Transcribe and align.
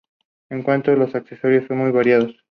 En 0.49 0.63
cuanto 0.63 0.89
a 0.89 0.95
los 0.95 1.13
accesorios 1.13 1.67
son 1.67 1.77
muy 1.77 1.91
variados. 1.91 2.33